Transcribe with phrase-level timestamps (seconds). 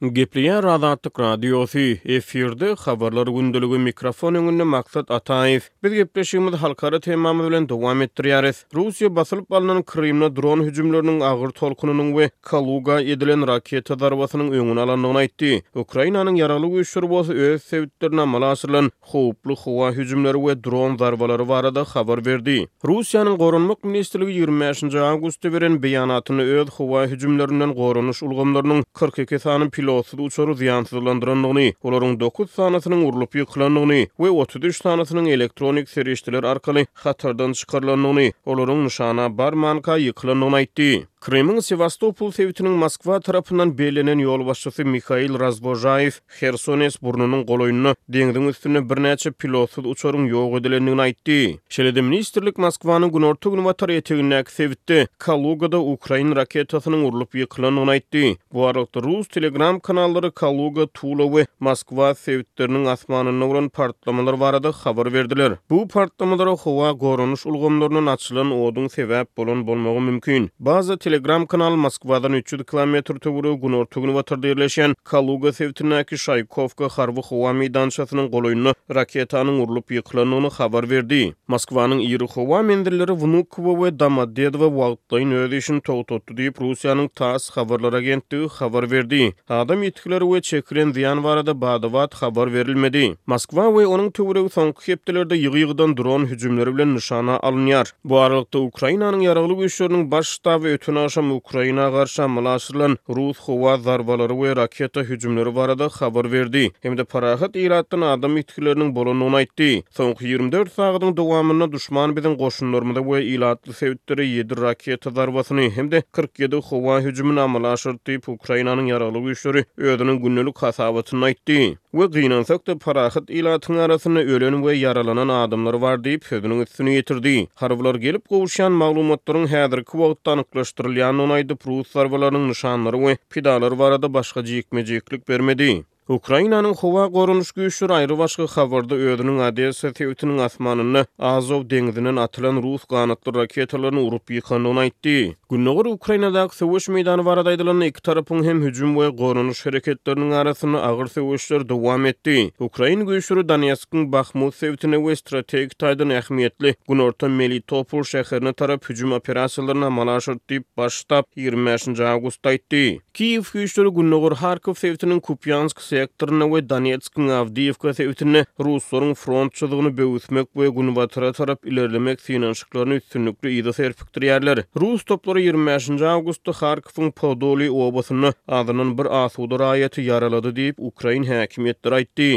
[0.00, 5.60] Gepliyen Radatlık Radyosu efirde xabarlar gündülügü mikrofon önünü maksat Ataev.
[5.82, 8.66] Biz gepleşimiz halkara temamı bilen devam ettiriyariz.
[8.74, 15.22] Rusya basılıp alınan Kırımlı drone hücumlarının ağır tolkununun ve Kaluga edilen raketa darbasının önünü alanlığına
[15.22, 15.62] etdi.
[15.74, 22.26] Ukrayna'nın yaralı güçlür bozu öz sevittlerine malasırlan xoğuplu xoğa hücumları ve drone darbaları varada xabar
[22.26, 22.68] verdi.
[22.84, 24.84] Rusya'nın korunmak ministerliği 25.
[24.94, 32.50] augusta veren beyanatını öz xoğa hücumlarından korunuş ulgamlarının 42 sanın pilotsuz uçary ziýansyzlandyrylandygyny, olaryň 9
[32.56, 40.54] sanasynyň urulyp ýyklandygyny we 33 sanasynyň elektronik serişdiler arkaly hatardan çykarylandygyny, olaryň nişana barmanka ýyklandygyny
[40.62, 41.06] aýtdy.
[41.20, 48.80] Kremlin Sevastopol sewitinin Moskwa tarapynan belenen ýol başçysy Mikhail Razbojayev Khersones burnunyň goloyny deňdiň üstüne
[48.90, 51.38] birnäçe pilotsuz uçuryň ýok edilendigini aýtdy.
[51.72, 55.06] Şeýle-de ministrlik Moskwanyň günortuk nuwatary ýetegine sewitdi.
[55.18, 58.36] Kalugada Ukraina raketasynyň urulyp ýykylanyny aýtdy.
[58.52, 65.10] Bu arada Rus Telegram kanallary Kaluga, Tulov we Moskwa sewitleriniň asmanyny nurun partlamalar barada habar
[65.16, 65.56] berdiler.
[65.70, 70.50] Bu partlamalara howa gorunuş ulgamlarynyň açylan odun sebäp bolan bolmagy mümkin.
[70.60, 77.20] Bazı Telegram kanal Moskvadan 300 km töwürü gün ortugyny watarda yerleşen Kaluga sewtinäki Shaykovka harby
[77.24, 81.20] howa meydançasynyň goluyny raketanyň urulyp ýykylanyny habar berdi.
[81.54, 88.50] Moskwanyň iýeri howa mendirleri Vnukovo we Domodedovo wagtda ýöredişini togtotdy diýip Russiýanyň TASS habarlar agentligi
[88.58, 89.32] habar berdi.
[89.48, 93.16] Adam ýetkileri we çekilen ziýan barada badawat habar berilmedi.
[93.26, 97.92] Moskwa we onuň töwürü soňky hepdelerde ýygyýygdan dron hüjümleri bilen nişana alynýar.
[98.04, 100.36] Bu aralykda Ukrainanyň ýaraglyk güýçleriniň baş
[100.66, 106.70] ötün aşam Ukrayna garşa mylaşyrylan Rus howa zarbalary we raketa hüjümleri barada habar berdi.
[106.82, 109.70] Hemde parahat ýaratdan adam ýetkilerini bolanyny aýtdy.
[109.98, 116.56] Soňky 24 sagatyň dowamyna düşman bilen goşunlarymda we ýaratly sewitleri 7 raketa zarbasyny hemde 47
[116.70, 118.18] howa hüjümini amalaşyrdy.
[118.36, 121.76] Ukraýnanyň ýaralygy güýçleri özüniň günnelik hasabatyny aýtdy.
[121.96, 127.46] we gynan sökte parahat ilatyny arasyna ölen we yaralanan adamlar bar diýip sözüniň üstüne ýetirdi.
[127.54, 134.44] Harwlar gelip gowuşan maglumatlaryň häzir kwotdan aniklaşdyrylýan onaýdy prus sarwlarynyň nişanlary we pidalar barada başga
[134.44, 135.84] jekmejeklik bermedi.
[136.08, 142.84] Ukrainanın hova gorunuş güýçleri aýry başga habarda öýdünin Odessa täwitiniň asmanyny Azov deňizinden atylan rus
[142.92, 145.16] gaýnatly raketalaryny urup ýykanyny aýtdy.
[145.50, 147.52] Günnogur Ukraynada sowuş meydany barada
[147.86, 152.50] iki tarapyň hem hücum we gorunuş hereketleriniň arasyny agyr sowuşlar dowam etdi.
[152.58, 159.90] Ukraina güýçleri Donetskiň Bakhmut sewtine we strateik taýdan ähmiýetli Gunorta Melitopol şäherine tarap hücum operasiýalaryna
[159.90, 162.98] malaşyr diýip başlap 25-nji awgustda aýtdy.
[163.14, 171.66] Kiýew güýçleri Günnogur Harkov sewtiniň Kupyansk sektoryna we Donetskiň Avdiivka sewtine russoryň front çyzygyny tarap
[171.66, 179.56] ilerlemek finansiýalaryny üstünlükli ýa Rus toplar ýylyň 25-nji awgustda Kharkiwyň Podoly obasyny adynyň bir asuda
[179.62, 182.28] raýaty ýaralady diýip Ukrain häkimetleri aýtdy.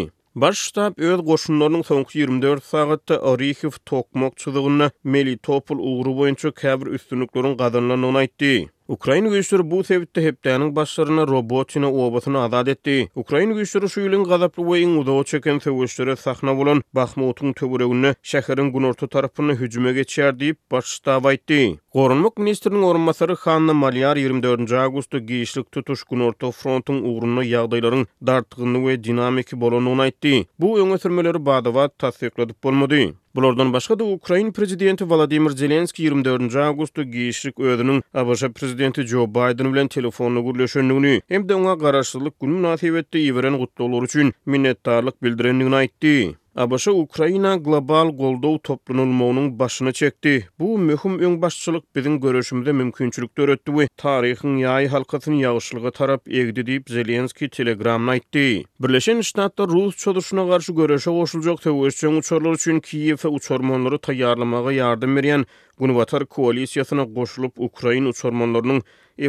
[0.43, 7.55] Baş ştab öz goşunlarynyň soňky 24 sagatda Orikhiv tokmak çyzygyny Melitopol ugry boýunça käbir üstünlikleriň
[7.63, 8.53] gazanylanyny aýtdy.
[8.89, 12.95] Ukrayna güýçleri bu sebäpde hepdäniň başlaryna robotyny obatyny azad etdi.
[13.21, 18.71] Ukrayna güýçleri şu ýylyň gazaply we iň uda çeken söwüşleri sahna bolan Bakhmutyň töwereginde şäheriň
[18.73, 21.61] günorta tarapyny hüjüme geçer diýip başda aýtdy.
[21.99, 28.97] Gorunmak ministriniň orunmasary Hanna Malyar 24-nji awgustda giýişlik tutuş günorta frontyň ugruny ýagdaýlaryň dartygyny we
[29.03, 30.35] dinamiki bolanyny aýtdy.
[30.59, 33.13] Bu öňe sürmeleri badawat tassyklady bolmady.
[33.35, 39.73] Bulardan başga da Ukrayna prezidenti Vladimir Zelenski 24 awgustda giýişlik ödünün ABŞ prezidenti Joe Biden
[39.73, 46.33] bilen telefonla görüşendigini hem-de ona garaşdyrylyk günü nasyp etdi we ýeren gutlaýlar üçin minnetdarlyk aýtdy.
[46.59, 50.31] ABŞ Ukrayna global goldow toplanulmagynyň başyna çekdi.
[50.59, 53.85] Bu möhüm öňbaşçylyk biziň görüşümizde mümkinçilik döretdi.
[54.01, 58.65] Taryhyň ýaý halkasyny ýagşylyga tarap egdi diýip Zelenski telegramna aýtdy.
[58.79, 65.43] Birleşen Ştatlar Rus çoduşuna garşy göreşe goşuljak töwüşçüň uçurlary üçin Kiýew uçurmanlary taýýarlamaga yardım berýän
[65.79, 68.81] Gunvatar koalisiýasyna goşulyp Ukrayna uçurmanlarynyň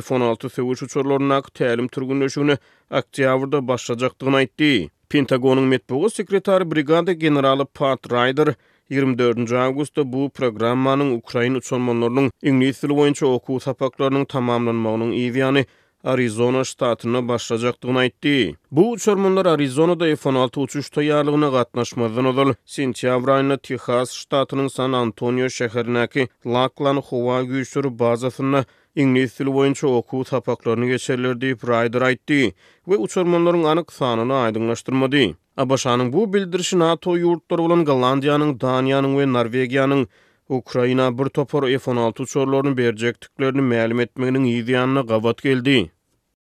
[0.02, 2.56] F-16 söwüş uçurlarynyň təlim türgünleşigini
[2.90, 4.90] oktýabrda başlajakdygyny aýtdy.
[5.10, 8.54] Pentagonun metbuğu sekretari brigada generali Pat Ryder
[8.90, 15.66] 24 avgusta bu programmanın Ukrayna uçanmanlarının İngiliz tili boyunca okuw sapaklarynyň tamamlanmagynyň ýa-ni
[16.04, 18.54] Arizona ştatyna başlajakdygyny aýtdy.
[18.70, 22.50] Bu uçurmanlar Arizonada F-16 uçuş taýýarlygyna gatnaşmazdan odal.
[22.72, 28.64] Sentýabr aýyna Texas ştatynyň San Antonio şäherindäki Lakland howa güýçler bazasyna
[28.96, 32.40] İngiliz dili boýunça okuw tapaklaryny geçerler diýip Ryder aýtdy
[32.88, 35.34] we uçurmanlaryň anyk sanyny aýdyňlaşdyrmady.
[35.56, 40.06] Abaşanyň bu bildirişi NATO ýurtlary bilen Gollandiýanyň, Daniýanyň we Norwegiýanyň
[40.50, 44.66] Ukrayna bir topor F-16 uçurlarını berjektiklerini məlum etmenin iyi
[45.14, 45.90] qavat geldi.